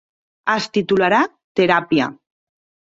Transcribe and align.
Es 0.53 0.65
titularà 0.79 1.21
"Teràpia". 1.61 2.13